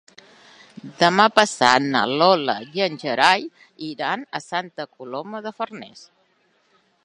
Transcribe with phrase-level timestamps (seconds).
[1.01, 3.45] Demà passat na Lola i en Gerai
[3.91, 6.05] iran a Santa Coloma de Farners.